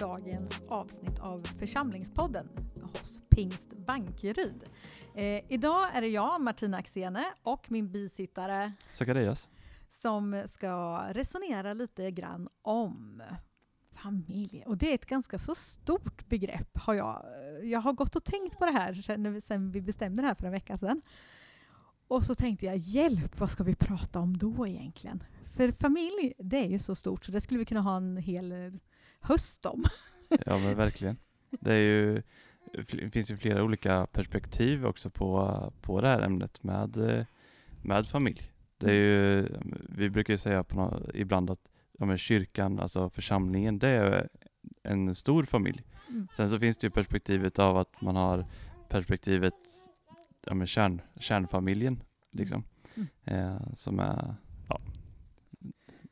[0.00, 2.48] dagens avsnitt av Församlingspodden
[2.82, 4.64] hos Pingst Bankeryd.
[5.14, 9.48] Eh, idag är det jag, Martina Axene, och min bisittare Zacharias.
[9.88, 13.22] som ska resonera lite grann om
[13.94, 14.64] familj.
[14.66, 16.78] Och det är ett ganska så stort begrepp.
[16.78, 17.22] Har jag,
[17.62, 20.46] jag har gått och tänkt på det här sen, sen vi bestämde det här för
[20.46, 21.02] en vecka sedan.
[22.08, 25.22] Och så tänkte jag, hjälp, vad ska vi prata om då egentligen?
[25.56, 28.78] För familj, det är ju så stort så det skulle vi kunna ha en hel
[29.20, 29.84] höst om.
[30.46, 31.16] Ja men verkligen.
[31.50, 32.22] Det är ju,
[33.10, 37.26] finns ju flera olika perspektiv också på, på det här ämnet med,
[37.82, 38.40] med familj.
[38.78, 39.48] Det är ju,
[39.88, 41.60] vi brukar ju säga på nå- ibland att
[41.98, 44.28] ja, kyrkan, alltså församlingen, det är
[44.82, 45.84] en stor familj.
[46.08, 46.28] Mm.
[46.36, 48.46] Sen så finns det ju perspektivet av att man har
[48.88, 49.54] perspektivet
[50.46, 52.64] ja, men kärn, kärnfamiljen, liksom.
[52.94, 53.08] Mm.
[53.24, 54.34] Eh, som är,
[54.68, 54.80] ja,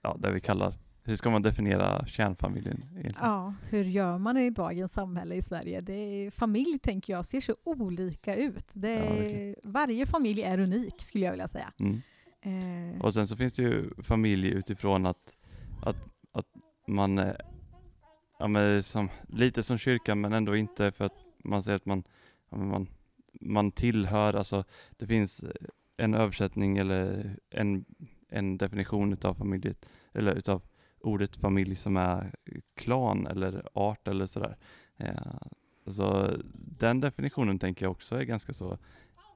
[0.02, 3.16] ja, det vi kallar, hur ska man definiera kärnfamiljen egentligen?
[3.20, 5.80] Ja, hur gör man i dagens samhälle i Sverige?
[5.80, 8.66] Det är, familj, tänker jag, ser så olika ut.
[8.72, 9.54] Det Ja, är, verkligen.
[9.62, 11.72] varje familj är unik, skulle jag vilja säga.
[11.78, 12.00] Mm.
[12.42, 15.36] Eh, Och sen så finns det ju familj utifrån att,
[15.82, 15.96] att,
[16.32, 16.46] att
[16.86, 17.32] man,
[18.38, 22.02] ja men som, lite som kyrkan men ändå inte för att man säger att man,
[22.50, 22.86] ja, man,
[23.40, 24.64] man tillhör, alltså
[24.96, 25.44] det finns
[25.96, 27.84] en översättning eller en,
[28.28, 29.74] en definition utav familj,
[30.12, 30.62] eller utav
[31.04, 32.34] ordet familj som är
[32.74, 34.56] klan eller art eller sådär.
[34.96, 35.36] Eh,
[35.86, 38.78] så den definitionen tänker jag också är ganska så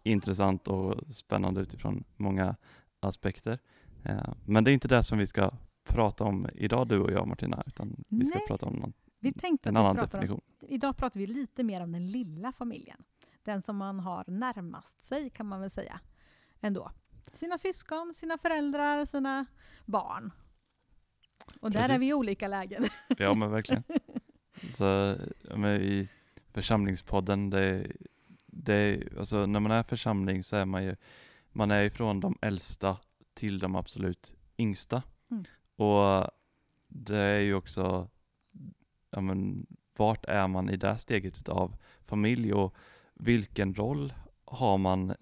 [0.03, 2.57] intressant och spännande utifrån många
[3.01, 3.59] aspekter.
[4.05, 5.51] Eh, men det är inte det som vi ska
[5.89, 8.47] prata om idag du och jag Martina, utan vi ska Nej.
[8.49, 10.41] prata om någon, vi tänkte en att vi annan om, definition.
[10.61, 13.05] idag pratar vi lite mer om den lilla familjen.
[13.43, 16.01] Den som man har närmast sig, kan man väl säga.
[16.61, 16.91] Ändå.
[17.33, 19.47] Sina syskon, sina föräldrar, sina
[19.85, 20.33] barn.
[21.61, 22.01] Och där är Precis.
[22.01, 22.85] vi i olika lägen.
[23.19, 23.83] Ja men verkligen.
[24.73, 25.17] Så
[25.55, 26.09] men i
[26.53, 27.87] församlingspodden, det,
[28.47, 30.97] det, alltså när man är församling så är man ju,
[31.53, 32.97] man är ifrån de äldsta
[33.35, 35.03] till de absolut yngsta.
[35.31, 35.45] Mm.
[35.77, 36.31] Och
[36.89, 38.09] det är ju också,
[39.11, 39.67] ja men
[39.97, 41.77] vart är man i det steget utav
[42.07, 42.75] familj och
[43.15, 44.13] vilken roll
[44.45, 45.15] har man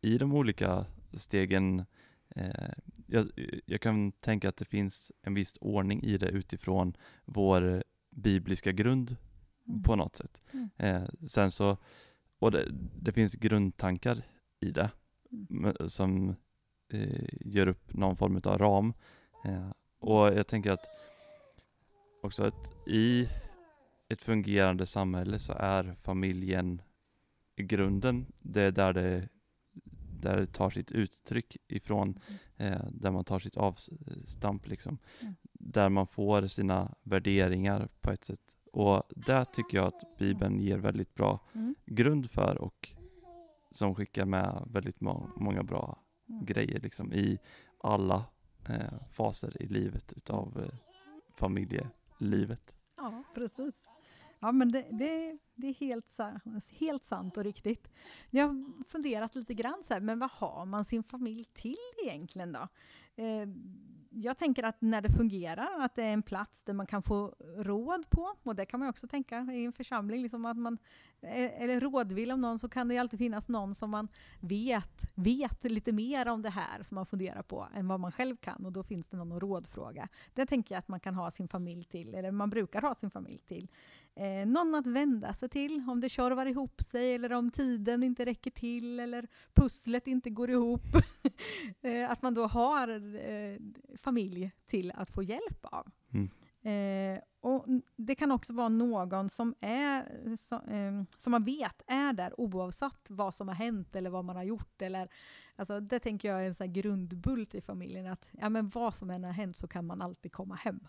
[0.00, 1.84] i de olika stegen?
[2.28, 2.70] Eh,
[3.14, 3.30] jag,
[3.66, 9.16] jag kan tänka att det finns en viss ordning i det utifrån vår bibliska grund
[9.84, 10.40] på något sätt.
[10.52, 10.70] Mm.
[10.76, 11.76] Eh, sen så,
[12.38, 12.68] och det,
[13.00, 14.22] det finns grundtankar
[14.60, 14.90] i det
[15.50, 15.88] Mm.
[15.88, 16.36] som
[16.92, 18.92] eh, gör upp någon form av ram.
[19.44, 20.84] Eh, och jag tänker att
[22.22, 23.28] också att i
[24.08, 26.82] ett fungerande samhälle så är familjen
[27.56, 29.28] grunden, det är där det,
[30.24, 32.18] där det tar sitt uttryck ifrån,
[32.56, 34.98] eh, där man tar sitt avstamp liksom.
[35.20, 35.34] Mm.
[35.52, 38.40] Där man får sina värderingar på ett sätt.
[38.72, 41.74] Och där tycker jag att Bibeln ger väldigt bra Mm.
[41.86, 42.88] grund för och
[43.70, 45.98] som skickar med väldigt må- många bra
[46.28, 46.44] Mm.
[46.44, 47.38] grejer liksom i
[47.78, 48.24] alla
[48.68, 50.78] eh, faser i livet utav eh,
[51.34, 52.74] familjelivet.
[52.96, 53.84] Ja, precis.
[54.44, 56.18] Ja, men det, det, det är helt,
[56.70, 57.88] helt sant och riktigt.
[58.30, 62.52] Jag har funderat lite grann så här, men vad har man sin familj till egentligen
[62.52, 62.68] då?
[63.16, 63.48] Eh,
[64.10, 67.34] jag tänker att när det fungerar, att det är en plats där man kan få
[67.56, 70.78] råd på, och det kan man ju också tänka i en församling, liksom att man
[71.20, 74.08] är eller rådvill om någon så kan det ju alltid finnas någon som man
[74.40, 78.36] vet, vet lite mer om det här som man funderar på än vad man själv
[78.36, 80.08] kan och då finns det någon att rådfråga.
[80.34, 83.10] Det tänker jag att man kan ha sin familj till, eller man brukar ha sin
[83.10, 83.68] familj till.
[84.16, 88.24] Eh, någon att vända sig till om det tjorvar ihop sig eller om tiden inte
[88.24, 90.82] räcker till eller pusslet inte går ihop.
[91.82, 93.58] eh, att man då har eh,
[93.96, 95.90] familj till att få hjälp av.
[96.12, 96.30] Mm.
[96.64, 97.66] Eh, och
[97.96, 103.10] det kan också vara någon som, är, så, eh, som man vet är där oavsett
[103.10, 104.82] vad som har hänt eller vad man har gjort.
[104.82, 105.08] Eller,
[105.56, 108.06] alltså, det tänker jag är en här grundbult i familjen.
[108.06, 110.80] Att ja, men vad som än har hänt så kan man alltid komma hem.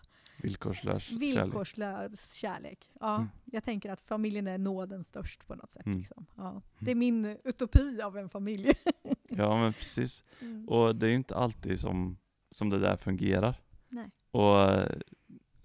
[0.42, 1.22] Villkorslös kärlek.
[1.22, 2.90] Villkorslös kärlek.
[3.00, 3.28] Ja, Mm.
[3.44, 5.86] Jag tänker att familjen är nåden störst på något sätt.
[5.86, 5.98] Mm.
[5.98, 6.26] Liksom.
[6.36, 6.62] Ja.
[6.78, 8.72] Det är min utopi av en familj.
[9.28, 10.24] Ja men precis.
[10.40, 10.68] Mm.
[10.68, 12.18] Och det är ju inte alltid som,
[12.50, 13.60] som det där fungerar.
[13.88, 14.10] Nej.
[14.30, 14.56] Och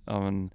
[0.05, 0.51] ja, men,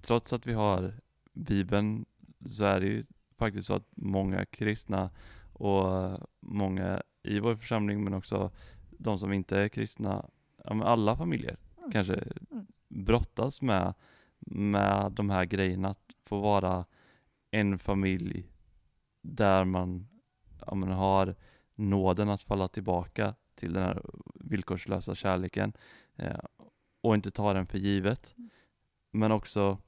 [0.00, 0.94] trots att vi har
[1.32, 2.06] Bibeln
[2.46, 3.06] så är det ju
[3.38, 5.10] faktiskt så att många kristna
[5.52, 8.50] och många i vår församling men också
[8.90, 10.30] de som inte är kristna,
[10.64, 11.92] alla familjer Mm.
[11.92, 12.14] kanske
[12.50, 12.66] Mm.
[12.88, 13.94] brottas med,
[14.38, 15.88] med de här grejerna.
[15.88, 16.84] Att få vara
[17.50, 18.46] en familj
[19.22, 20.08] där man,
[20.66, 21.34] ja, men har
[21.74, 24.02] nåden att falla tillbaka till den här
[24.34, 25.72] villkorslösa kärleken
[26.16, 26.38] eh,
[27.00, 28.34] och inte ta den för givet.
[28.38, 28.50] Mm.
[29.10, 29.78] Men också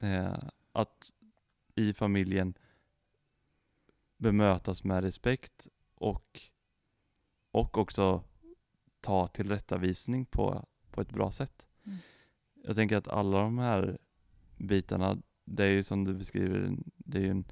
[0.00, 0.38] Eh,
[0.72, 1.12] att
[1.74, 2.54] i familjen
[4.16, 6.40] bemötas med respekt och,
[7.50, 8.24] och också
[9.00, 11.66] ta tillrättavisning på, på ett bra sätt.
[11.84, 11.98] Mm.
[12.54, 13.98] Jag tänker att alla de här
[14.56, 17.44] bitarna, det är ju som du beskriver, det är ju en,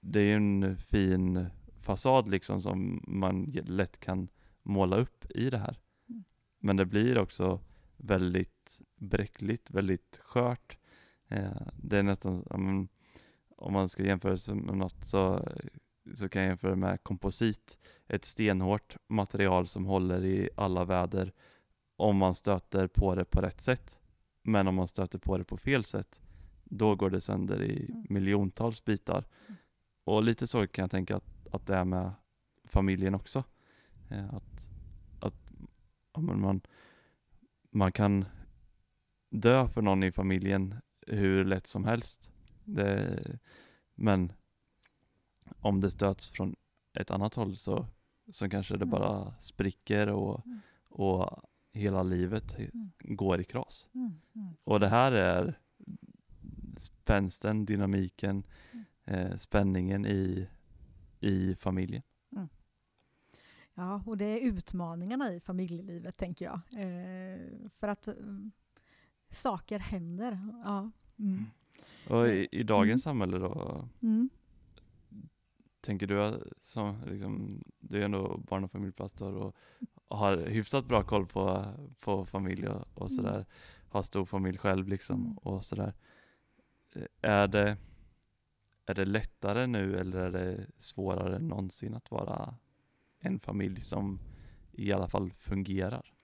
[0.00, 1.46] det är ju en fin
[1.80, 4.28] fasad liksom som man lätt kan
[4.62, 5.78] måla upp i det här.
[6.08, 6.24] Mm.
[6.58, 7.60] Men det blir också
[7.96, 10.78] väldigt bräckligt, väldigt skört.
[11.28, 12.44] Eh, det är nästan,
[13.56, 15.48] om man ska jämföra sig med något så,
[16.14, 17.78] så kan jag jämföra med komposit.
[18.06, 21.32] Ett stenhårt material som håller i alla väder
[21.96, 23.98] om man stöter på det på rätt sätt.
[24.42, 26.20] Men om man stöter på det på fel sätt,
[26.64, 28.06] då går det sönder i Mm.
[28.08, 29.24] miljontals bitar.
[29.46, 29.56] Mm.
[30.04, 32.12] Och lite så kan jag tänka att, att det är med
[32.64, 33.44] familjen också.
[34.10, 34.68] Eh, att
[35.20, 35.50] att
[36.14, 36.60] ja, man,
[37.70, 38.24] man kan
[39.30, 40.74] dö för någon i familjen
[41.06, 42.30] hur lätt som helst.
[42.64, 43.38] Det,
[43.94, 44.32] men
[45.64, 46.56] om det stöts från
[46.98, 47.86] ett annat håll så,
[48.32, 48.90] så kanske det Mm.
[48.90, 50.60] bara spricker och, Mm.
[50.88, 52.90] och hela livet Mm.
[52.98, 53.88] går i kras.
[53.94, 54.12] Mm.
[54.34, 54.48] Mm.
[54.64, 55.58] Och det här är
[56.78, 58.84] spänsten, dynamiken, Mm.
[59.04, 60.48] eh, spänningen i,
[61.20, 62.02] i familjen.
[63.76, 66.60] Ja, och det är utmaningarna i familjelivet, tänker jag.
[66.72, 67.40] Eh,
[67.80, 68.52] för att mm,
[69.30, 70.38] saker händer.
[70.64, 70.90] Ja.
[71.18, 71.44] Mm.
[72.10, 73.18] Och i, i dagens Mm.
[73.18, 74.28] samhälle då, Mm.
[75.84, 79.56] Tänker du som liksom, du är ändå barn och familjepastor och
[80.08, 81.66] har hyfsat bra koll på,
[82.00, 83.16] på familj och, och Mm.
[83.16, 83.46] sådär,
[83.88, 85.38] har stor familj själv liksom Mm.
[85.38, 85.94] och sådär.
[87.20, 87.76] Är det,
[88.86, 92.54] är det lättare nu eller är det svårare än någonsin att vara
[93.18, 94.20] en familj som
[94.72, 96.14] i alla fall fungerar?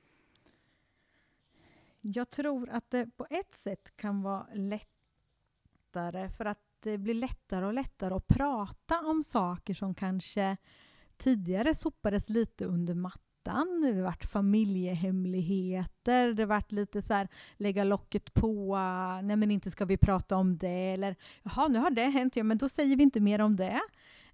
[2.01, 7.67] Jag tror att det på ett sätt kan vara lättare för att det blir lättare
[7.67, 10.57] och lättare att prata om saker som kanske
[11.17, 13.81] tidigare sopades lite under mattan.
[13.83, 18.77] Det har varit familjehemligheter, det har varit lite så här lägga locket på,
[19.23, 22.45] nej men inte ska vi prata om det, eller jaha nu har det hänt, ja
[22.45, 23.81] men då säger vi inte mer om det.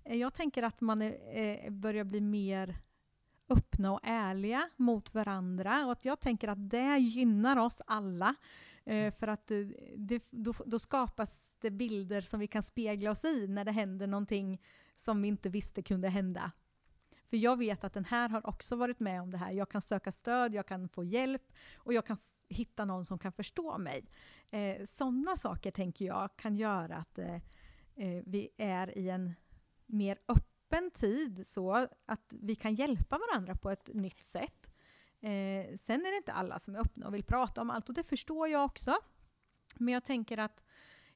[0.04, 2.76] Eh, jag tänker att man är, börjar bli mer
[3.48, 8.34] öppna och ärliga mot varandra och att jag tänker att det gynnar oss alla.
[8.86, 9.58] Eh, för att eh,
[9.96, 14.06] det, då, då skapas det bilder som vi kan spegla oss i när det händer
[14.06, 14.62] någonting
[14.96, 16.52] som vi inte visste kunde hända.
[17.30, 19.52] För jag vet att den här har också varit med om det här.
[19.52, 22.18] Jag kan söka stöd, jag kan få hjälp och jag kan
[22.48, 24.04] hitta någon som kan förstå mig.
[24.50, 27.34] Eh, Sådana saker tänker jag kan göra att eh,
[27.94, 29.34] eh, vi är i en
[29.86, 34.65] mer öppen tid så att vi kan hjälpa varandra på ett nytt sätt.
[35.26, 37.94] Eh, sen är det inte alla som är öppna och vill prata om allt och
[37.94, 38.96] det förstår jag också.
[39.74, 40.64] Men jag tänker att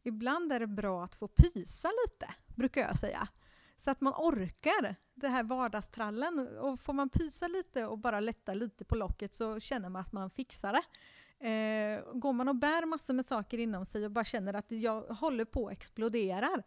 [0.03, 3.29] ibland är det bra att få pysa lite, brukar jag säga.
[3.77, 6.39] Så att man orkar det här vardagstrallen.
[6.59, 10.13] Och får man pysa lite och bara lätta lite på locket så känner man att
[10.13, 10.85] man fixar det.
[11.49, 15.03] Eh, går man och bär massor med saker inom sig och bara känner att jag
[15.03, 16.63] håller på att explodera,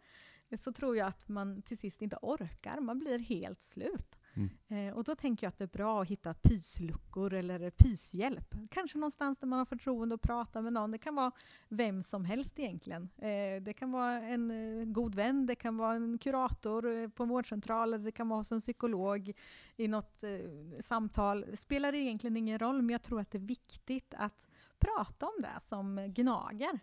[0.58, 2.80] så tror jag att man till sist inte orkar.
[2.80, 4.16] Man blir helt slut.
[4.36, 4.88] Mm.
[4.88, 8.54] Eh, och då tänker jag att det är bra att hitta pysluckor eller pyshjälp.
[8.70, 10.90] Kanske någonstans där man har förtroende att prata med någon.
[10.90, 11.32] Det kan vara
[11.68, 13.08] vem som helst egentligen.
[13.18, 17.22] Eh, det kan vara en eh, god vän, det kan vara en kurator eh, på
[17.22, 19.32] en vårdcentral, eller det kan vara hos en psykolog
[19.76, 21.44] i något eh, samtal.
[21.50, 24.46] Det spelar egentligen ingen roll, men jag tror att det är viktigt att
[24.78, 26.80] prata om det som gnager.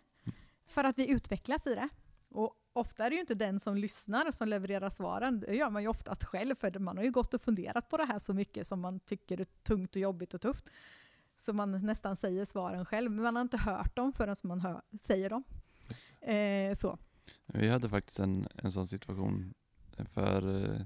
[0.66, 1.88] För att vi utvecklas i det.
[2.28, 5.40] Och ofta är det ju inte den som lyssnar som levererar svaren.
[5.40, 8.04] Det gör man ju oftast själv, för man har ju gått och funderat på det
[8.04, 10.64] här så mycket som man tycker är tungt och jobbigt och tufft.
[11.36, 14.82] Så man nästan säger svaren själv, men man har inte hört dem förrän man hör,
[15.00, 15.44] säger dem.
[16.20, 16.98] Eh, så.
[17.46, 19.54] Vi hade faktiskt en, en sån situation
[20.12, 20.80] för eh,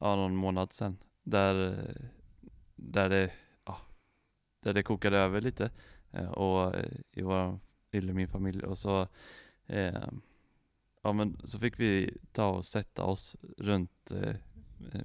[0.00, 1.86] ja, någon månad sedan där,
[2.74, 3.32] där, det,
[3.64, 3.78] ja,
[4.60, 5.70] där det kokade över lite
[6.10, 7.58] eh, och, eh, i, vår,
[7.90, 9.08] i min familj och så
[9.66, 10.08] eh,
[11.04, 14.36] ja, men så fick vi ta och sätta oss runt eh,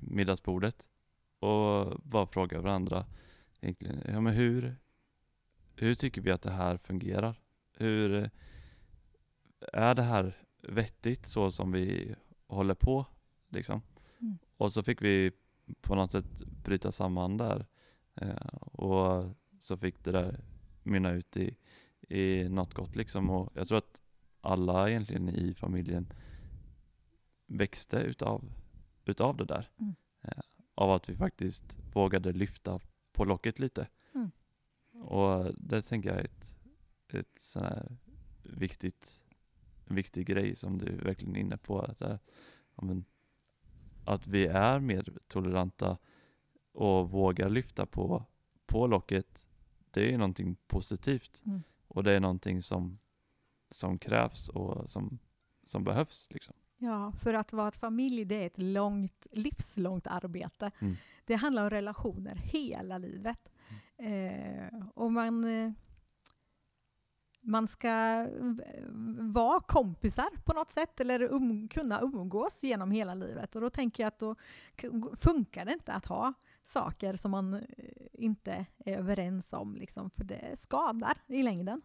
[0.02, 0.88] middagsbordet
[1.40, 3.06] och bara fråga varandra
[3.62, 4.76] egentligen, ja men hur,
[5.76, 7.42] hur tycker vi att det här fungerar?
[7.78, 8.30] Hur, eh,
[9.74, 12.16] är det här vettigt så som vi
[12.48, 13.06] håller på
[13.50, 13.82] liksom?
[14.20, 14.38] Mm.
[14.58, 15.32] Och så fick vi
[15.82, 17.66] på något sätt bryta samman där
[18.16, 20.40] eh, och så fick det där
[20.84, 21.56] mynna ut i,
[22.10, 24.02] i något gott liksom och jag tror att
[24.42, 26.14] alla egentligen i familjen
[27.48, 28.52] växte utav,
[29.06, 29.70] utav det där.
[29.78, 29.96] Mm.
[30.22, 30.44] Eh,
[30.76, 32.80] av att vi faktiskt vågade lyfta
[33.12, 33.88] på locket lite.
[34.16, 34.32] Mm.
[35.04, 36.56] Och det tänker jag är ett,
[37.08, 37.98] ett sån här
[38.44, 39.22] viktigt,
[39.86, 41.94] en viktig grej som du verkligen är inne på.
[41.98, 42.20] Där,
[44.06, 45.98] att vi är mer toleranta
[46.72, 48.26] och vågar lyfta på,
[48.66, 49.48] på locket.
[49.92, 51.64] Det är någonting positivt Mm.
[51.88, 53.00] och det är någonting som,
[53.72, 55.20] som krävs och som,
[55.64, 56.28] som behövs.
[56.30, 56.56] Liksom.
[56.78, 60.72] Ja, för att vara ett familj det är ett långt, livslångt arbete.
[60.80, 60.96] Mm.
[61.26, 63.52] Det handlar om relationer hela livet.
[63.98, 65.72] Eh, och man, eh,
[67.42, 68.28] man ska
[69.20, 73.56] vara kompisar på något sätt eller um, kunna umgås genom hela livet.
[73.56, 74.36] Och då tänker jag att då
[75.20, 76.34] funkar det inte att ha
[76.64, 77.62] saker som man eh,
[78.14, 81.82] inte är överens om, liksom, för det skadar i längden.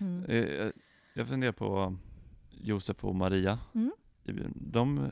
[0.00, 0.24] Mm.
[0.24, 0.70] Eh,
[1.14, 1.96] Jag, funderar på
[2.50, 3.58] Josef och Maria.
[3.74, 3.92] Mm.
[4.54, 5.10] De,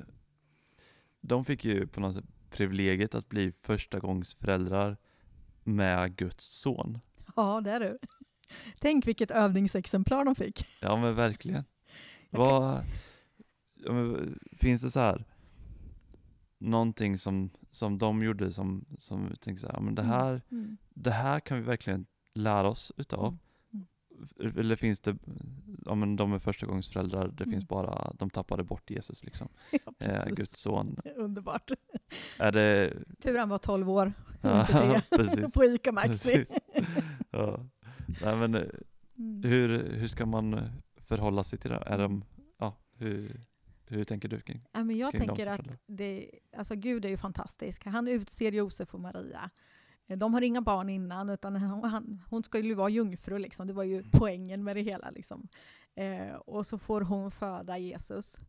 [1.21, 4.97] de fick ju på något sätt privilegiet att bli förstagångsföräldrar
[5.64, 6.99] med Guds son.
[7.37, 7.99] Ja, det är du.
[8.78, 10.66] Tänk vilket övningsexemplar de fick.
[10.80, 11.64] Ja men verkligen.
[12.30, 12.85] Kan- Vad,
[14.52, 15.25] finns det så här
[16.59, 20.14] någonting som, som de gjorde som, som tänker så här, men det Mm.
[20.14, 20.76] här, Mm.
[20.95, 23.38] det här kan vi verkligen lära oss utav.
[24.57, 25.17] Eller finns det,
[25.85, 27.53] ja men de är förstagångsföräldrar, det Mm.
[27.53, 29.49] finns bara, de tappade bort Jesus liksom.
[29.71, 30.27] Ja, Eh.
[30.29, 30.97] Guds son.
[31.17, 31.71] Underbart.
[32.39, 35.49] Är det, Tur han var 12 år, ja, inte tre.
[35.55, 36.47] på ICA Maxi.
[37.31, 37.67] Ja.
[38.23, 38.63] Nej men eh,
[39.19, 39.43] Mm.
[39.51, 40.61] hur, hur ska man
[40.97, 41.77] förhålla sig till det?
[41.87, 42.25] Är de,
[42.59, 43.41] ja, hur,
[43.87, 44.65] hur tänker du kring?
[44.73, 47.85] Ja, men jag kring tänker att det, alltså Gud är ju fantastisk.
[47.85, 49.51] Han utser Josef och Maria.
[50.09, 53.38] Eh, de har inga barn innan, utan hon, han, hon ska ju vara jungfru.
[53.38, 53.67] Liksom.
[53.67, 55.11] Det var ju poängen med det hela.
[55.11, 55.49] Liksom.
[55.95, 58.41] Eh, och så får hon föda Jesus.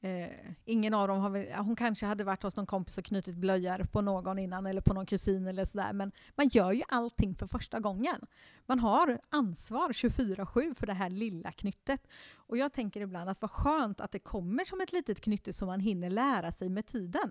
[0.00, 0.30] Eh,
[0.64, 3.84] ingen av dem har väl, hon kanske hade varit hos någon kompis och knutit blöjor
[3.84, 5.92] på någon innan eller på någon kusin eller sådär.
[5.92, 8.20] Men man gör ju allting för första gången.
[8.66, 12.06] Man har ansvar 24-7 för det här lilla knyttet.
[12.34, 15.66] Och jag tänker ibland att vad skönt att det kommer som ett litet knytte som
[15.66, 17.30] man hinner lära sig med tiden.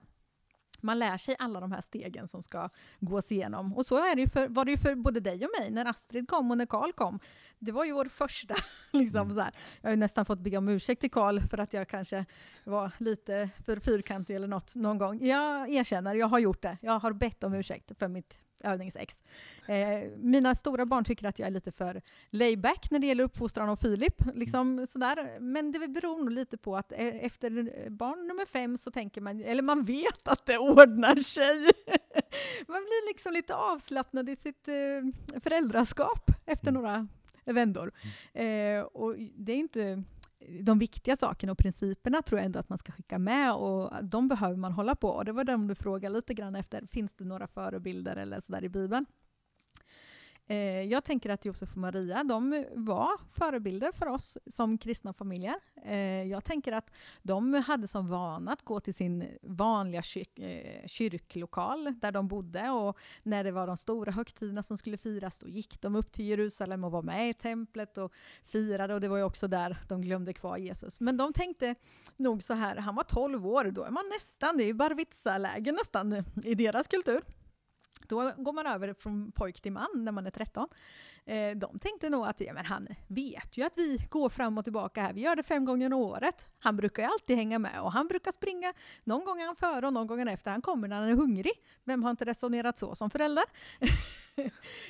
[0.81, 2.69] Man lär sig alla de här stegen som ska
[3.00, 3.74] gås igenom.
[3.74, 6.27] Och så är det för, var det ju för både dig och mig när Astrid
[6.27, 7.19] kom och när Karl kom.
[7.60, 8.55] Det var ju vår första.
[8.91, 9.36] Liksom, Mm.
[9.36, 9.51] så här.
[9.81, 12.25] Jag har ju nästan fått be om ursäkt till Karl för att jag kanske
[12.63, 15.25] var lite för fyrkantig eller något någon gång.
[15.25, 16.77] Jag erkänner, jag har gjort det.
[16.81, 19.21] Jag har bett om ursäkt för mitt övningsex.
[19.67, 23.69] Eh, mina stora barn tycker att jag är lite för layback när det gäller uppfostran
[23.69, 24.21] av Filip.
[24.35, 25.39] Liksom sådär.
[25.39, 29.41] Men det beror nog lite på att eh, efter barn nummer fem så tänker man,
[29.41, 31.55] eller man vet att det ordnar sig.
[32.67, 36.81] man blir liksom lite avslappnad i sitt eh, föräldraskap efter Mm.
[36.81, 37.07] några
[37.45, 37.91] vändor.
[38.33, 40.03] Eh, och det är inte
[40.62, 44.27] de viktiga sakerna och principerna tror jag ändå att man ska skicka med och de
[44.27, 45.10] behöver man hålla på.
[45.10, 46.88] Och det var de du frågade lite grann efter.
[46.91, 49.06] Finns det några förebilder eller sådär i Bibeln?
[50.50, 55.56] Eh, jag tänker att Josef och Maria, de var förebilder för oss som kristna familjer.
[55.86, 60.88] Eh, jag tänker att de hade som vana att gå till sin vanliga kyr- eh,
[60.88, 65.48] kyrklokal där de bodde och när det var de stora högtiderna som skulle firas, då
[65.48, 68.13] gick de upp till Jerusalem och var med i templet och
[68.44, 71.01] firade och det var ju också där de glömde kvar Jesus.
[71.01, 71.75] Men de tänkte
[72.18, 75.72] nog så här, han var 12 år, då är man nästan, det är ju Barvitsa-läge
[75.72, 77.22] nästan i deras kultur.
[78.08, 80.68] Då går man över från pojk till man när man är 13.
[81.27, 84.63] Eh, de tänkte nog att ja, men han vet ju att vi går fram och
[84.63, 85.13] tillbaka här.
[85.13, 86.50] Vi gör det fem gånger om året.
[86.60, 88.74] Han brukar ju alltid hänga med och han brukar springa.
[89.04, 90.51] Någon gång är han före och någon gång är han efter.
[90.51, 91.54] Han kommer när han är hungrig.
[91.84, 93.44] Vem har inte resonerat så som förälder?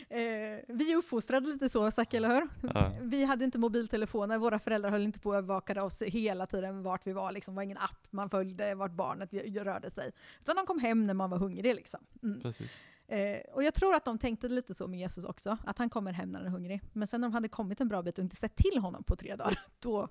[0.10, 2.48] eh, vi uppfostrade lite så, Zack, eller hur?
[2.74, 2.92] Ja.
[3.02, 7.08] Vi hade inte mobiltelefoner, våra föräldrar höll inte på att övervaka oss hela tiden vart
[7.08, 7.32] vi var.
[7.32, 7.54] Liksom.
[7.54, 9.34] Det var ingen app man följde vart barnet
[9.66, 10.12] rörde sig.
[10.42, 11.76] Utan de kom hem när man var hungrig.
[11.76, 12.00] Liksom.
[12.24, 12.42] Mm.
[12.42, 12.72] Precis.
[13.08, 16.14] Eh, och jag tror att de tänkte lite så med Jesus också, att han kommer
[16.14, 16.82] hem när han är hungrig.
[16.94, 19.16] Men sen när de hade kommit en bra bit och inte sett till honom på
[19.16, 20.08] tre dagar, då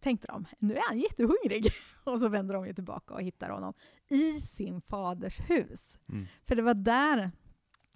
[0.00, 1.72] tänkte de, nu är han jättehungrig.
[2.04, 3.74] och så vänder de ju tillbaka och hittar honom
[4.08, 5.98] i sin faders hus.
[6.08, 6.26] Mm.
[6.46, 7.30] För det var där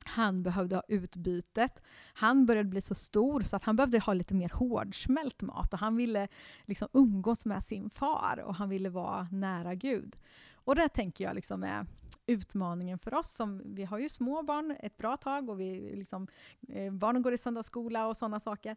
[0.05, 1.83] han behövde ha utbytet.
[2.15, 5.79] Han började bli så stor så att han behövde ha lite mer hårdsmält mat och
[5.79, 6.29] han ville
[6.65, 10.17] liksom umgås med sin far och han ville vara nära Gud.
[10.65, 11.87] Och det tänker jag liksom är
[12.27, 13.31] utmaningen för oss.
[13.31, 16.29] Som, vi har ju små barn ett bra tag och vi liksom,
[16.69, 18.77] eh, barnen går i söndagsskola och sådana saker.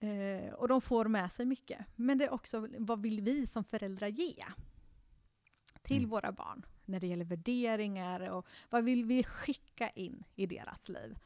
[0.00, 1.86] Eh, och de får med sig mycket.
[1.96, 4.44] Men det är också vad vill vi som föräldrar ge
[5.82, 6.10] till Mm.
[6.10, 11.18] våra barn när det gäller värderingar och vad vill vi skicka in i deras liv?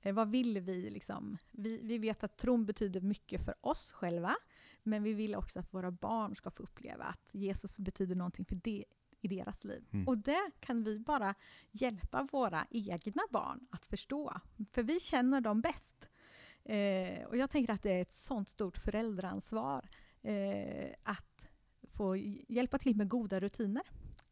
[0.00, 1.38] Eh, vad vill vi liksom?
[1.50, 4.36] Vi, vi vet att tron betyder mycket för oss själva,
[4.82, 8.54] men vi vill också att våra barn ska få uppleva att Jesus betyder någonting för
[8.54, 8.84] det
[9.22, 9.84] i deras liv.
[9.92, 10.08] Mm.
[10.08, 11.34] Och det kan vi bara
[11.70, 14.40] hjälpa våra egna barn att förstå,
[14.72, 16.08] för vi känner dem bäst.
[16.64, 19.88] Eh, och jag tänker att det är ett sånt stort föräldraansvar
[20.22, 21.48] eh, att
[21.96, 22.16] få
[22.48, 23.82] hjälpa till med goda rutiner.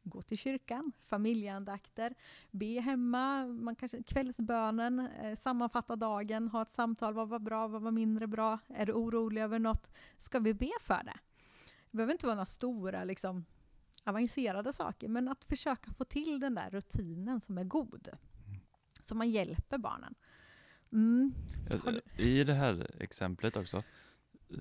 [0.03, 2.15] Gå till kyrkan, familjeandakter,
[2.51, 7.83] be hemma, man kanske, kvällsbönen, eh, sammanfatta dagen, ha ett samtal, vad var bra, vad
[7.83, 9.91] var mindre bra, är du orolig över något?
[10.19, 11.19] Ska vi be för det?
[11.91, 13.45] Det behöver inte vara några stora liksom,
[14.05, 18.09] avancerade saker, men att försöka få till den där rutinen som är god.
[19.01, 20.15] Så man hjälper barnen.
[20.93, 21.33] Mm.
[22.17, 23.83] I det här exemplet också,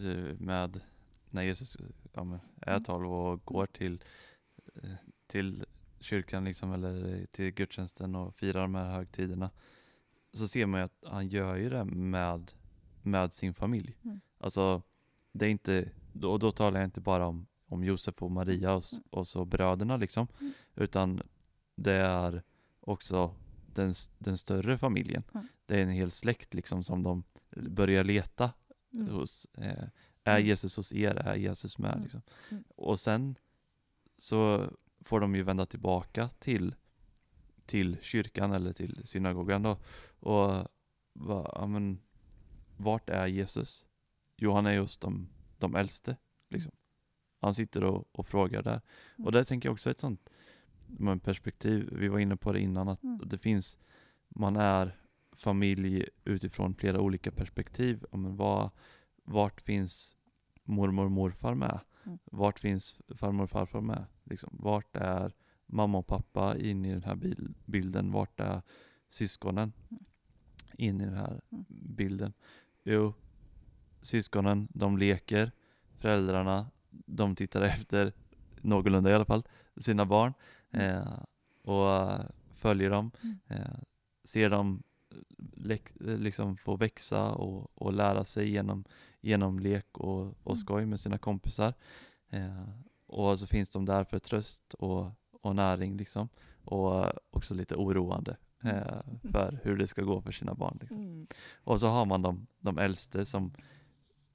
[0.02, 0.82] eh, med
[1.30, 1.78] när Jesus
[2.14, 3.12] ja, är 12 mm.
[3.12, 4.04] och går till,
[4.76, 4.94] eh,
[5.28, 5.66] till
[6.00, 9.50] kyrkan liksom, eller till gudstjänsten och firar de här högtiderna,
[10.34, 12.52] så ser man ju att han gör ju det med,
[13.02, 13.98] med sin familj.
[14.04, 14.20] Mm.
[14.38, 14.82] Alltså,
[15.32, 15.92] det är inte,
[16.24, 19.04] och då talar jag inte bara om, om Josef och Maria och, mm.
[19.10, 20.54] och så bröderna liksom, mm.
[20.76, 21.22] utan
[21.76, 22.44] det är
[22.80, 23.36] också
[23.74, 25.24] den, den större familjen.
[25.34, 25.48] Mm.
[25.66, 27.24] Det är en hel släkt liksom som de
[27.56, 28.52] börjar leta
[28.94, 29.08] mm.
[29.08, 29.48] hos.
[29.54, 29.88] Eh,
[30.24, 30.48] är mm.
[30.48, 31.16] Jesus hos er?
[31.16, 31.92] Är Jesus med?
[31.92, 32.04] Mm.
[32.04, 32.22] Liksom.
[32.76, 33.36] Och sen
[34.18, 34.70] så
[35.02, 36.76] får de ju vända tillbaka till,
[37.66, 39.78] till kyrkan eller till synagogan då.
[40.20, 40.68] Och
[41.14, 42.00] va, ja, men,
[42.78, 43.86] vart är Jesus?
[44.38, 46.18] Jo, han är hos de, de äldste.
[46.50, 46.72] Liksom.
[47.40, 48.82] Han sitter och, och frågar där.
[49.18, 50.30] Och där tänker jag också ett sånt
[51.24, 53.22] perspektiv, vi var inne på det innan, att mm.
[53.26, 53.78] det finns,
[54.30, 54.96] man är
[55.32, 58.06] familj utifrån flera olika perspektiv.
[58.12, 58.70] Men vad,
[59.24, 60.16] vart finns
[60.64, 61.80] mormor och morfar med?
[62.06, 62.20] Mm.
[62.26, 64.06] Vart finns farmor och farfar med?
[64.24, 65.34] Liksom, vart är
[65.66, 68.12] mamma och pappa in i den här bil bilden?
[68.12, 68.62] Vart är
[69.10, 70.04] syskonen mm.
[70.78, 71.66] in i den här mm.
[71.70, 72.34] bilden?
[72.84, 73.14] Jo,
[74.02, 75.52] syskonen, de leker.
[75.98, 76.72] Föräldrarna,
[77.06, 78.14] de tittar efter,
[78.62, 79.44] någorlunda i alla fall,
[79.78, 80.34] sina barn.
[80.72, 80.98] Mm.
[80.98, 81.20] Eh,
[81.64, 82.20] och
[82.56, 83.12] följer dem.
[83.22, 83.40] Mm.
[83.48, 83.80] Eh,
[84.24, 84.84] ser dem
[86.00, 88.84] liksom få växa och, och lära sig genom,
[89.22, 90.58] genom lek och, och mm.
[90.58, 91.74] skoj med sina kompisar.
[92.30, 92.70] Eh,
[93.08, 96.30] och så finns de där för tröst och, och näring liksom.
[96.64, 100.78] Och också lite oroande eh, för hur det ska gå för sina barn.
[100.82, 100.98] Liksom.
[100.98, 101.28] Mm.
[101.64, 103.54] Och så har man de, de äldste som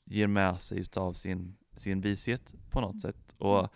[0.04, 3.34] ger med sig av sin, sin vishet på något sätt.
[3.38, 3.68] Och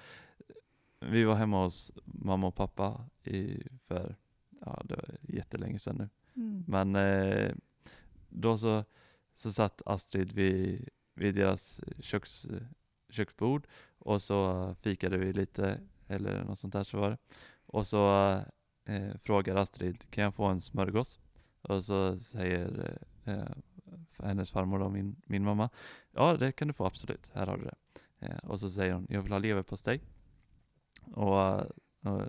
[1.00, 4.16] vi var hemma hos mamma och pappa i, för
[4.60, 6.08] ja, det var jättelänge sedan nu.
[6.42, 6.64] Mm.
[6.66, 7.54] Men eh,
[8.28, 8.84] då så,
[9.36, 12.46] så satt Astrid vid, vid deras köks,
[13.10, 13.66] köksbord
[13.98, 17.18] och så fikade vi lite, eller något sånt där så var det.
[17.66, 18.32] Och så
[18.84, 21.18] eh, frågar Astrid, kan jag få en smörgås?
[21.62, 23.42] Och så säger eh,
[24.24, 25.70] hennes farmor, då, min, min mamma,
[26.10, 27.76] ja det kan du få absolut, här har du det.
[28.26, 30.00] Eh, och så säger hon, jag vill ha leverpastej.
[31.14, 31.60] Och,
[32.02, 32.22] och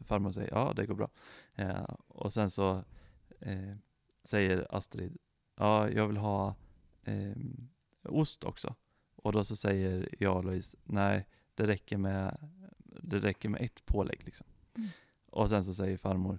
[0.00, 1.10] farmor säger ja, det går bra.
[1.54, 2.84] Eh, och sen så
[3.40, 3.74] eh,
[4.24, 5.18] säger Astrid,
[5.56, 6.54] ja, jag vill ha
[7.04, 7.36] eh,
[8.02, 8.74] ost också.
[9.16, 12.50] Och då så säger jag och Louise, nej, det räcker med,
[13.02, 14.46] det räcker med ett pålägg liksom.
[14.76, 14.88] Mm.
[15.26, 16.38] Och sen så säger farmor,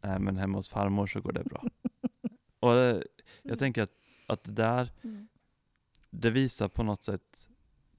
[0.00, 1.64] nej men hemma hos farmor så går det bra.
[2.60, 3.04] och det,
[3.42, 3.58] jag mm.
[3.58, 3.92] tänker att,
[4.26, 5.28] att det där, mm.
[6.10, 7.48] det visar på något sätt,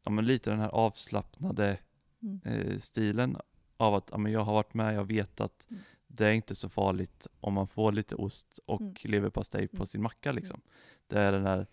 [0.04, 1.78] ja men lite den här avslappnade
[2.22, 2.42] mm.
[2.46, 3.38] eh, stilen
[3.78, 5.82] av att ja, men jag har varit med, jag vet att mm.
[6.08, 8.94] det är inte så farligt om man får lite ost och mm.
[9.04, 9.86] leverpastej på mm.
[9.86, 10.62] sin macka liksom.
[11.08, 11.68] Det är den där,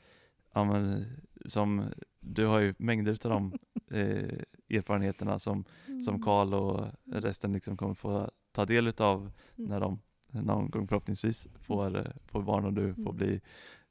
[0.53, 1.07] ja, men,
[1.47, 1.85] som,
[2.21, 3.53] du har ju mängder av de
[3.91, 5.65] eh, erfarenheterna som,
[6.05, 10.01] som Karl och resten liksom kommer få ta del av när de
[10.43, 13.41] någon gång förhoppningsvis får, eh, får barn och du får bli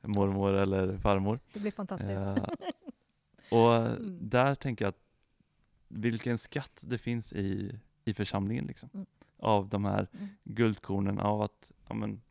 [0.08, 1.40] mormor eller farmor.
[1.54, 2.12] Det blir fantastiskt.
[2.12, 2.38] Eh,
[3.60, 5.04] och där tänker jag att
[5.88, 8.90] vilken skatt det finns i, i församlingen liksom.
[8.94, 9.06] Mm.
[9.38, 10.28] Av de här mm.
[10.44, 12.22] guldkornen av att, ja men,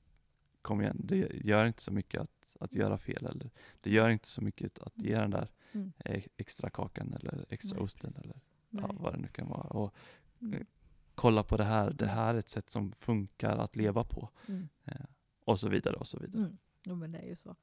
[0.62, 4.28] kom igen, det gör inte så mycket att, att göra fel eller det gör inte
[4.28, 5.92] så mycket att ge den där mm.
[6.04, 7.84] E-, extra kakan eller extra Nej.
[7.84, 9.62] osten eller ja, vad det nu kan vara.
[9.62, 9.94] Och,
[10.40, 10.54] mm.
[10.54, 10.66] Eh,
[11.14, 12.16] kolla på det här, det mm.
[12.16, 14.28] här är ett sätt som funkar att leva på.
[14.48, 14.68] Mm.
[14.84, 15.04] Eh,
[15.44, 16.56] och så vidare och så vidare.
[16.82, 17.56] Jo men det är ju så.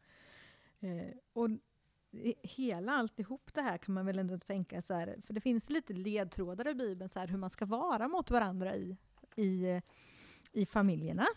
[0.79, 1.49] Eh, och
[2.41, 5.93] hela alltihop det här kan man väl ändå tänka så här, för det finns lite
[5.93, 8.97] ledtrådar i Bibeln så här, hur man ska vara mot varandra i,
[9.35, 9.81] i,
[10.51, 11.27] i familjerna.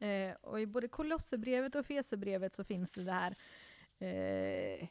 [0.00, 3.36] Eh, och i både Kolosserbrevet och Fesebrevet så finns det det här
[3.98, 4.88] eh,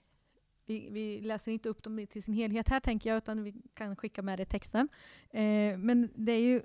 [0.65, 3.95] vi, vi, läser inte upp dem till sin helhet här tänker jag, utan vi kan
[3.95, 4.89] skicka med det i texten.
[5.29, 6.61] Eh, men det är ju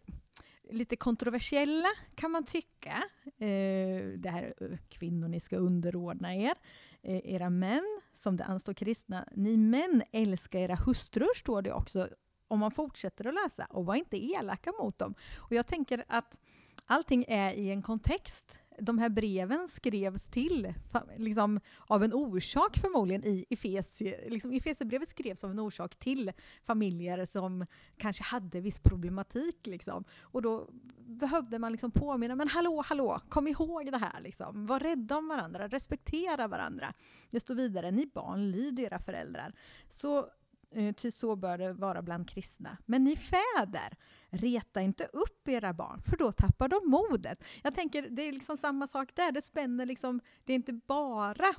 [0.71, 3.03] lite kontroversiella kan man tycka.
[3.25, 6.55] Eh, det här eh, kvinnor, ni ska underordna er.
[7.03, 9.29] Eh, era män som det anstår kristna.
[9.33, 12.09] Ni män älskar era hustrur, står det också
[12.49, 13.67] om man fortsätter att läsa.
[13.71, 15.15] Och var inte elaka mot dem.
[15.37, 16.39] Och jag tänker att
[16.87, 20.75] allting är i en kontext de här breven skrevs till
[21.17, 24.31] liksom, av en orsak förmodligen i Efesier.
[24.31, 26.33] Liksom, Efesierbrevet skrevs av en orsak till
[26.65, 29.67] familjer som kanske hade viss problematik.
[29.67, 30.05] Liksom.
[30.21, 34.21] Och då behövde man liksom påminna, men hallå, hallå, kom ihåg det här.
[34.21, 34.67] Liksom.
[34.67, 36.95] Var rädda om varandra, respektera varandra.
[37.31, 39.53] Det står vidare, ni barn, lyd era föräldrar.
[39.89, 40.29] Så
[40.71, 42.77] eh, ty så bör det vara bland kristna.
[42.87, 43.97] Men ni fäder,
[44.37, 47.45] reta inte upp era barn, för då tappar de modet.
[47.63, 51.55] Jag tänker, det är liksom samma sak där, det spänner liksom, det är inte bara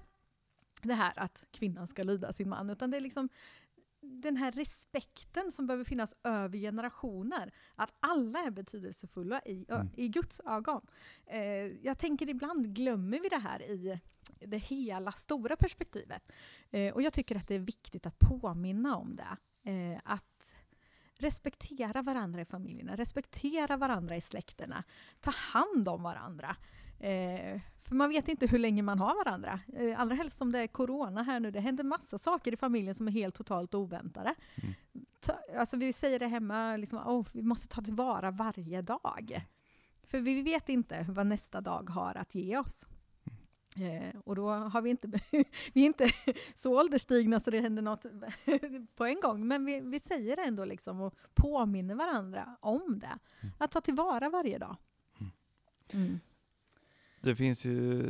[0.81, 3.29] det här att kvinnan ska lyda sin man, utan det är liksom
[4.01, 7.53] den här respekten som behöver finnas över generationer.
[7.75, 9.89] Att alla är betydelsefulla i, mm.
[9.95, 10.81] i Guds ögon.
[11.25, 11.41] Eh,
[11.85, 13.99] jag tänker ibland glömmer vi det här i
[14.39, 16.31] det hela stora perspektivet.
[16.71, 19.37] Eh, och jag tycker att det är viktigt att påminna om det.
[19.71, 20.53] Eh, att
[21.19, 24.83] respektera varandra i familjerna, respektera varandra i släkterna,
[25.19, 26.55] ta hand om varandra.
[26.99, 29.59] Eh, för man vet inte hur länge man har varandra.
[29.73, 31.51] Eh, allra helst som det är corona här nu.
[31.51, 34.35] Det händer massa saker i familjen som är helt totalt oväntade.
[34.55, 34.73] Mm.
[35.19, 39.41] Ta, alltså vi säger det hemma, liksom, oh, vi måste ta tillvara varje dag.
[40.03, 42.85] För vi vet inte vad nästa dag har att ge oss.
[43.79, 45.07] Eh, och då har vi inte,
[45.73, 46.09] vi är inte
[46.55, 48.05] så ålderstigna så det händer något
[48.95, 53.19] på en gång, men vi, vi säger ändå liksom och påminner varandra om det.
[53.41, 53.53] Mm.
[53.57, 54.75] Att ta tillvara varje dag.
[55.19, 55.31] Mm.
[55.93, 56.19] mm.
[57.21, 58.05] Det finns ju,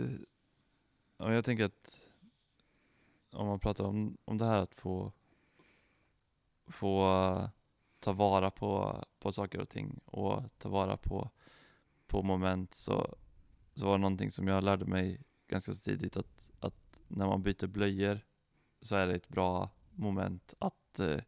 [1.18, 2.00] ja, jag tänker att
[3.32, 5.12] om man pratar om, om det här att få,
[6.68, 7.50] få uh,
[8.00, 11.30] ta vara på, på saker och ting och ta vara på,
[12.08, 13.18] på moment så,
[13.76, 16.76] så var det någonting som jag lärde mig ganska tidigt att, att
[17.08, 18.20] när man byter blöjor
[18.82, 21.22] så är det ett bra moment att, eh,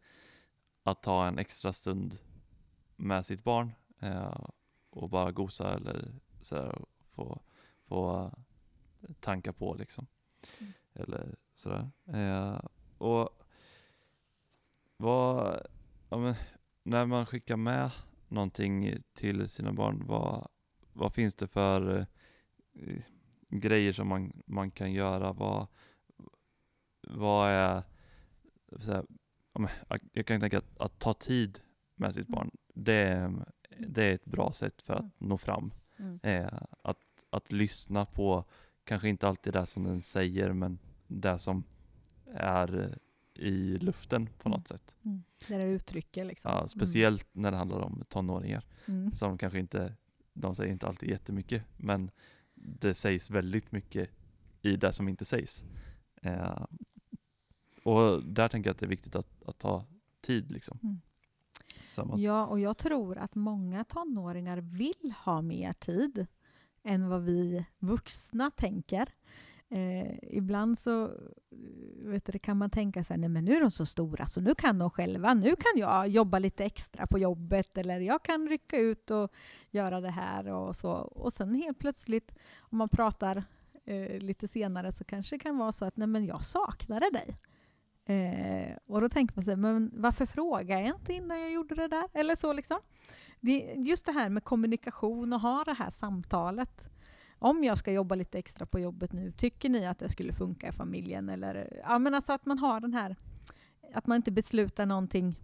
[0.84, 2.18] att ta en extra stund
[2.96, 4.46] med sitt barn eh,
[4.90, 7.42] och bara gosa eller sådär och få,
[7.86, 8.32] få
[9.20, 10.08] tanka på liksom.
[10.60, 10.74] Mm.
[10.94, 11.90] Eller sådär.
[12.06, 12.62] Eh,
[12.98, 13.30] och
[14.98, 15.68] vad,
[16.10, 16.36] ja, men,
[16.84, 17.92] när man skickar med
[18.28, 20.48] någonting till sina barn, vad,
[20.94, 22.08] vad finns det för
[22.74, 23.02] eh,
[23.50, 25.34] grejer som man, man kan göra.
[25.34, 25.68] Vad,
[27.02, 27.84] vad är,
[28.80, 29.06] så här,
[30.12, 31.60] jag kan tänka att, att ta tid
[31.96, 33.34] med sitt barn, det,
[33.78, 35.12] det är ett bra sätt för att mm.
[35.18, 35.74] nå fram.
[35.98, 36.20] Mm.
[36.24, 38.44] Eh, att, att lyssna på,
[38.84, 41.64] kanske inte alltid det som den säger, men det som
[42.34, 42.98] är
[43.34, 44.96] i luften på något sätt.
[45.06, 45.24] Mm.
[45.48, 46.52] Det det uttrycker liksom.
[46.52, 46.70] Ja, mm.
[46.70, 49.12] speciellt när det handlar om tonåringar, mm.
[49.12, 49.96] som kanske inte,
[50.34, 52.12] de säger inte alltid jättemycket, men
[52.80, 54.10] det sägs väldigt mycket
[54.62, 55.64] i det som inte sägs.
[56.22, 56.66] Eh,
[57.84, 59.86] och där tänker jag att det är viktigt att, att ta
[60.22, 60.52] tid.
[60.52, 60.80] Liksom.
[60.84, 61.00] Mm.
[62.18, 66.28] Ja, och jag tror att många tonåringar vill ha mer tid
[66.84, 69.14] än vad vi vuxna tänker.
[69.72, 71.10] Eh, ibland så eh,
[72.02, 74.56] vet du, kan man tänka sig nej men nu är de så stora så nu
[74.56, 75.34] kan de själva.
[75.34, 79.32] Nu kan jag jobba lite extra på jobbet eller jag kan rycka ut och
[79.72, 80.92] göra det här och så.
[80.92, 83.44] Och sen helt plötsligt om man pratar
[83.86, 87.36] eh, lite senare så kanske det kan vara så att nej men jag saknade dig.
[88.16, 91.88] Eh, och då tänker man sig, men varför frågade jag inte innan jag gjorde det
[91.88, 92.10] där?
[92.14, 92.80] Eller så liksom.
[93.40, 96.90] Det, just det här med kommunikation och ha det här samtalet
[97.40, 100.68] om jag ska jobba lite extra på jobbet nu, tycker ni att det skulle funka
[100.68, 101.30] i familjen?
[101.30, 103.16] Eller, ja, men alltså att man har den här,
[103.94, 105.36] att man inte beslutar någonting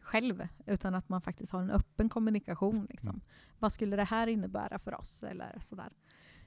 [0.00, 2.86] själv, utan att man faktiskt har en öppen kommunikation.
[2.90, 3.08] Liksom.
[3.08, 3.20] Mm.
[3.58, 5.22] Vad skulle det här innebära för oss?
[5.22, 5.92] Eller sådär.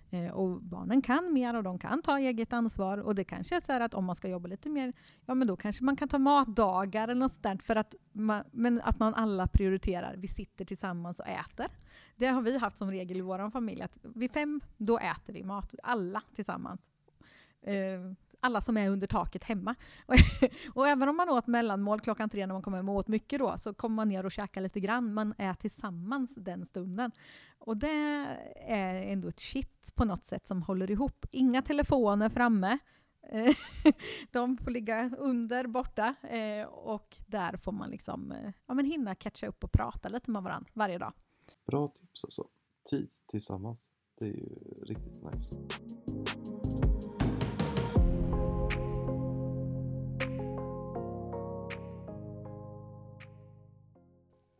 [0.09, 2.97] Eh, och barnen kan mer och de kan ta eget ansvar.
[2.97, 4.93] Och det kanske är så att om man ska jobba lite mer,
[5.25, 8.81] ja men då kanske man kan ta matdagar eller något sånt för att man, men
[8.81, 11.67] att man alla prioriterar, vi sitter tillsammans och äter.
[12.15, 15.43] Det har vi haft som regel i vår familj, att vid fem, då äter vi
[15.43, 16.89] mat, alla tillsammans.
[17.61, 17.99] Eh,
[18.39, 19.75] alla som är under taket hemma.
[20.73, 23.39] och även om man åt mellanmål klockan tre när man kommer hem och åt mycket
[23.39, 25.13] då, så kommer man ner och käkar lite grann.
[25.13, 27.11] Man är tillsammans den stunden.
[27.59, 28.25] Och det
[28.67, 31.25] är ändå ett shit på något sätt som håller ihop.
[31.31, 32.79] Inga telefoner framme.
[34.31, 36.15] De får ligga under, borta.
[36.23, 40.31] Eh, och där får man liksom, eh, ja, men hinna catcha upp och prata lite
[40.31, 41.13] med varandra varje dag.
[41.65, 42.47] Bra tips alltså.
[42.89, 43.91] Tid tillsammans.
[44.19, 44.49] Det är ju
[44.85, 45.55] riktigt nice.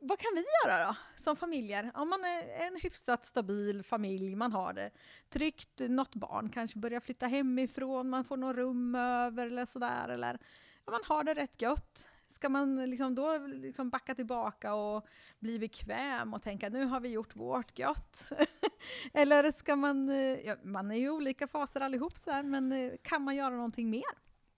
[0.10, 1.92] Vad kan vi göra då, som familjer?
[1.94, 4.92] Om man är en hyfsat stabil familj, man har det
[5.30, 10.40] tryggt, något barn kanske börjar flytta hemifrån, man får något rum över eller sådär, eller
[10.86, 12.08] ja, man har det rätt gött.
[12.30, 15.08] Ska man liksom då liksom backa tillbaka och
[15.40, 18.32] bli bekväm och tänka nu har vi gjort vårt gött?
[19.14, 22.72] Eller ska man, eh, ja, man är ju i olika faser allihop så här, men
[22.72, 24.04] eh, kan man göra någonting mer?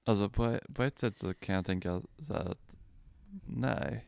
[0.05, 2.75] Alltså på, på ett sätt så kan jag tänka så här att
[3.47, 4.05] nej,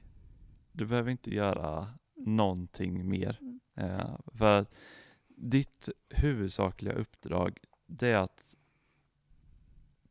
[0.73, 3.37] du behöver inte göra någonting mer.
[3.41, 3.59] Mm.
[3.75, 4.73] Eh, för att
[5.27, 8.55] ditt huvudsakliga uppdrag det är att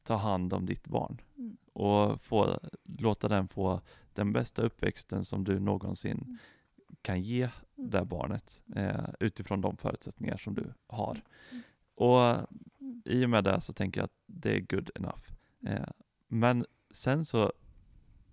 [0.02, 1.56] ta hand om ditt barn Mm.
[1.72, 2.58] och få,
[2.98, 3.80] låta den få
[4.14, 6.38] den bästa uppväxten som du någonsin Mm.
[7.02, 7.90] kan ge Mm.
[7.90, 11.22] det barnet eh, utifrån de förutsättningar som du har.
[11.94, 12.36] Och
[13.04, 15.22] i och med det så tänker jag att det är good enough.
[15.66, 15.88] Eh,
[16.28, 17.52] men sen så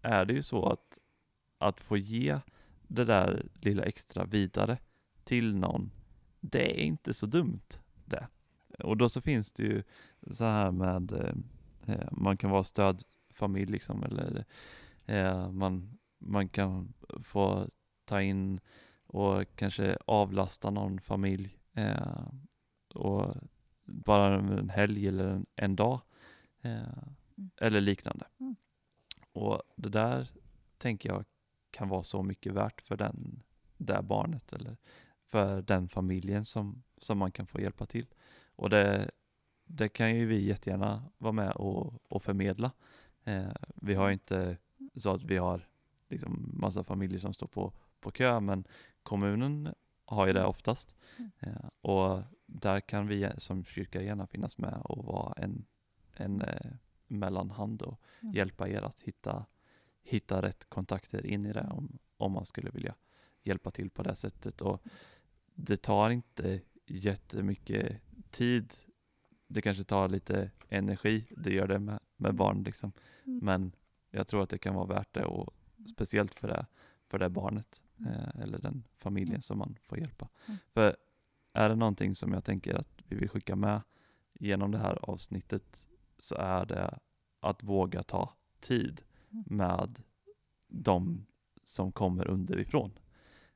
[0.02, 0.99] är det ju så att,
[1.60, 2.39] att få ge
[2.88, 4.78] det där lilla extra vidare
[5.24, 5.91] till någon,
[6.39, 8.28] det är inte så dumt det.
[8.80, 9.84] Och då så finns det ju
[10.32, 14.45] så här med, eh, eh, man kan vara stödfamilj liksom, eller
[15.06, 16.93] eh, man, man kan
[17.24, 17.67] få
[18.06, 18.60] ta in
[19.08, 22.28] och kanske avlasta någon familj eh,
[22.93, 23.36] och
[23.86, 26.02] bara en helg eller en, en dag
[26.62, 27.04] eh,
[27.58, 28.26] eller liknande.
[28.39, 28.56] Mm.
[29.32, 30.28] Och det där
[30.78, 31.26] tänker jag
[31.71, 33.43] kan vara så mycket värt för den
[33.77, 34.77] där barnet eller
[35.27, 38.05] för den familjen som, som man kan få hjälpa till.
[38.55, 39.12] Och det,
[39.65, 42.71] det kan ju vi jättegärna vara med och, och förmedla.
[43.23, 44.58] Eh, vi har ju inte
[44.95, 45.67] så att vi har
[46.10, 48.63] liksom massa familjer som står på, på kö, men
[49.03, 49.73] kommunen
[50.05, 50.95] har ju det oftast.
[51.17, 51.32] Mm.
[51.39, 55.65] Eh, och där kan vi som kyrka gärna finnas med och vara en,
[56.13, 56.71] en eh,
[57.08, 58.34] mellanhand och Mm.
[58.36, 59.45] hjälpa er att hitta,
[60.10, 62.95] hitta rätt kontakter in i det om, om man skulle vilja
[63.43, 64.62] hjälpa till på det sättet.
[64.62, 64.84] Och
[65.56, 68.74] det tar inte jättemycket tid.
[69.48, 72.91] Det kanske tar lite energi, det gör det med, med barn liksom.
[73.26, 73.39] Mm.
[73.45, 73.72] Men
[74.12, 75.54] jag tror att det kan vara värt det och
[75.93, 76.65] speciellt för det,
[77.08, 79.41] för det barnet eh, eller den familjen Mm.
[79.41, 80.30] som man får hjälpa.
[80.48, 80.58] Mm.
[80.74, 80.98] För
[81.54, 83.82] är det någonting som jag tänker att vi vill skicka med
[84.39, 85.86] genom det här avsnittet
[86.17, 87.00] så är det
[87.39, 89.02] att våga ta tid.
[89.32, 90.02] Med
[90.68, 91.26] de
[91.63, 92.92] som kommer underifrån.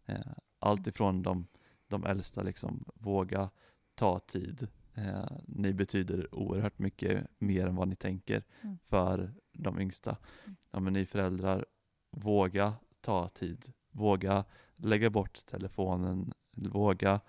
[0.06, 1.48] Eh, allt ifrån de,
[1.88, 3.50] de äldsta, liksom, våga
[3.96, 4.68] ta tid.
[4.94, 8.78] Eh, ni betyder oerhört mycket mer än vad ni tänker Mm.
[8.86, 10.18] för de yngsta.
[10.46, 10.56] Mm.
[10.72, 11.66] Ja, men ni föräldrar,
[12.12, 13.74] våga ta tid.
[13.92, 16.34] Våga lägga bort telefonen.
[16.52, 17.22] Våga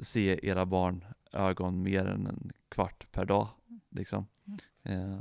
[0.00, 3.48] se era barn ögon mer än en kvart per dag.
[3.68, 3.80] Mm.
[3.90, 4.26] Liksom.
[4.44, 4.58] Mm.
[4.82, 5.20] Eh,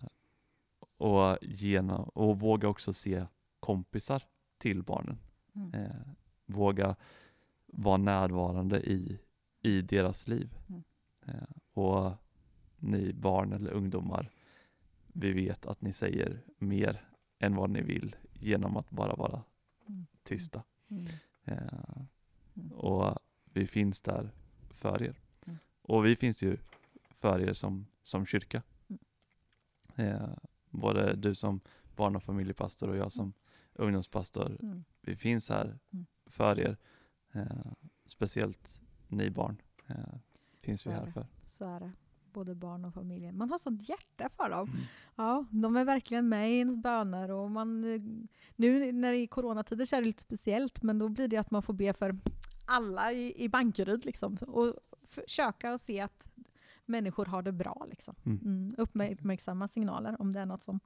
[0.98, 3.26] och, genom, och våga också se
[3.60, 4.24] kompisar
[4.58, 5.18] till barnen.
[5.56, 5.74] Mm.
[5.74, 5.96] Eh,
[6.46, 6.96] våga
[7.66, 9.20] vara närvarande i,
[9.62, 10.58] i deras liv.
[10.70, 10.84] Mm.
[11.26, 12.12] Eh, och
[12.78, 14.30] ni barn eller ungdomar,
[15.08, 17.06] vi vet att ni säger mer
[17.40, 19.44] än vad ni vill genom att bara vara
[19.90, 20.06] Mm.
[20.24, 20.64] tysta.
[20.88, 21.06] Mm.
[21.44, 21.58] Eh,
[22.56, 22.72] Mm.
[22.72, 23.18] och
[23.54, 24.32] vi finns där
[24.70, 25.16] för er.
[25.82, 26.58] Och vi finns ju
[27.10, 28.62] för er som, som kyrka.
[29.96, 30.30] Eh,
[30.70, 31.60] både du som
[31.96, 33.34] barn och familjepastor och jag som
[33.74, 34.58] ungdomspastor.
[34.62, 34.84] Mm.
[35.02, 36.06] Vi finns här Mm.
[36.26, 36.78] för er.
[37.34, 37.72] Eh,
[38.06, 39.96] speciellt ni barn eh,
[40.62, 41.12] finns Så vi är här det.
[41.12, 41.26] för.
[41.46, 41.92] Så är det.
[42.34, 43.38] Både barn och familjen.
[43.38, 44.70] Man har sånt hjärta för dem.
[44.70, 44.82] Mm.
[45.16, 48.02] Ja, de är verkligen med i ens böner och man, eh,
[48.56, 51.52] nu när det är coronatider så är det lite speciellt men då blir det att
[51.52, 52.20] man får be för
[52.66, 56.28] alla i, i Bankeryd liksom och försöka att se att
[56.88, 58.16] människor har det bra liksom.
[58.26, 58.40] Mm.
[58.46, 60.80] Mm, uppmärksamma signaler om det är något som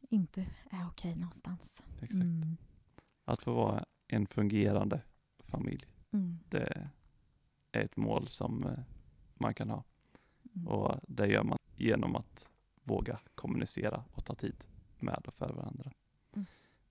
[0.00, 1.82] inte är okej någonstans.
[2.02, 2.22] Exakt.
[2.22, 2.56] Mm.
[3.24, 5.02] Att få vara en fungerande
[5.38, 6.38] familj, Mm.
[6.48, 6.88] det
[7.72, 8.78] är ett mål som eh,
[9.34, 9.84] man kan ha.
[10.66, 12.50] Och det gör man genom att
[12.84, 14.64] våga kommunicera och ta tid
[14.98, 15.92] med och för varandra.
[16.32, 16.46] Mm.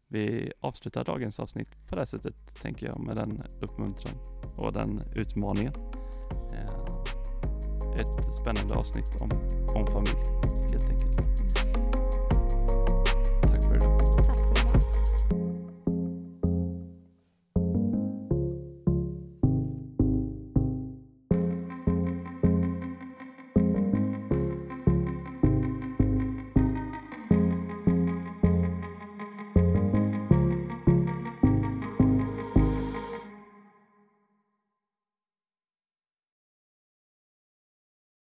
[0.07, 4.15] Vi avslutar dagens avsnitt på det sättet, tänker jag, med den uppmuntran
[4.57, 5.73] och den utmaningen.
[7.97, 9.29] Ett spännande avsnitt om,
[9.75, 10.17] om familj,
[10.71, 11.26] helt enkelt.